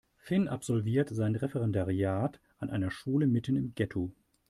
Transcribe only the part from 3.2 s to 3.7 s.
mitten